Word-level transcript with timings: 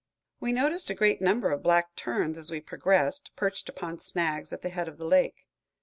We 0.39 0.51
noticed 0.51 0.89
a 0.89 0.95
great 0.95 1.21
number 1.21 1.51
of 1.51 1.61
black 1.61 1.95
terns 1.95 2.35
as 2.35 2.49
we 2.49 2.59
progressed, 2.59 3.29
perched 3.35 3.69
upon 3.69 3.99
snags 3.99 4.51
at 4.51 4.63
the 4.63 4.69
head 4.69 4.87
of 4.87 4.97
the 4.97 5.05
lake. 5.05 5.45